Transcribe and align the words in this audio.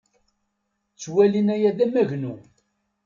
Ttwalin 0.93 1.47
aya 1.55 1.71
d 1.77 1.79
amagnu. 1.85 2.33